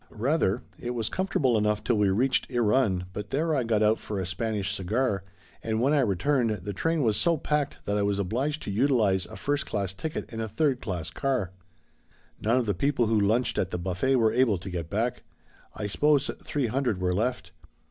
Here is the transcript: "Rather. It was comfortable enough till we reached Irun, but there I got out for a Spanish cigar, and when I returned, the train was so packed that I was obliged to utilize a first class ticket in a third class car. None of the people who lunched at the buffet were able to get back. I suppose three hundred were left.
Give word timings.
"Rather. 0.09 0.63
It 0.79 0.95
was 0.95 1.09
comfortable 1.09 1.59
enough 1.59 1.83
till 1.83 1.99
we 1.99 2.09
reached 2.09 2.49
Irun, 2.49 3.05
but 3.13 3.29
there 3.29 3.53
I 3.53 3.61
got 3.63 3.83
out 3.83 3.99
for 3.99 4.19
a 4.19 4.25
Spanish 4.25 4.73
cigar, 4.73 5.23
and 5.61 5.79
when 5.79 5.93
I 5.93 5.99
returned, 5.99 6.49
the 6.63 6.73
train 6.73 7.03
was 7.03 7.17
so 7.17 7.37
packed 7.37 7.85
that 7.85 7.99
I 7.99 8.01
was 8.01 8.17
obliged 8.17 8.63
to 8.63 8.71
utilize 8.71 9.27
a 9.27 9.35
first 9.35 9.67
class 9.67 9.93
ticket 9.93 10.33
in 10.33 10.41
a 10.41 10.49
third 10.49 10.81
class 10.81 11.11
car. 11.11 11.51
None 12.39 12.57
of 12.57 12.65
the 12.65 12.73
people 12.73 13.05
who 13.05 13.19
lunched 13.21 13.59
at 13.59 13.69
the 13.69 13.77
buffet 13.77 14.15
were 14.15 14.33
able 14.33 14.57
to 14.57 14.71
get 14.71 14.89
back. 14.89 15.21
I 15.75 15.85
suppose 15.85 16.31
three 16.41 16.65
hundred 16.65 16.97
were 16.99 17.13
left. 17.13 17.51